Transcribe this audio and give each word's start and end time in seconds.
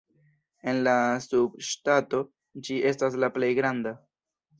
En 0.71 0.77
la 0.85 0.93
subŝtato 1.25 2.21
ĝi 2.69 2.79
estas 2.93 3.19
la 3.25 3.31
plej 3.37 3.51
granda. 3.61 3.93